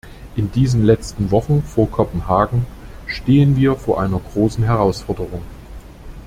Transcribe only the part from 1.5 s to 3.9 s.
vor Kopenhagen stehen wir